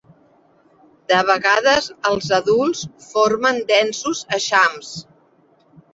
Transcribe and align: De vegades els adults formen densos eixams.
De 1.11 1.19
vegades 1.27 1.89
els 2.11 2.31
adults 2.39 2.81
formen 3.11 3.61
densos 3.73 4.27
eixams. 4.39 4.95